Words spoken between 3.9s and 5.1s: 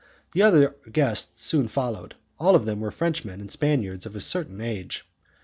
of a certain age.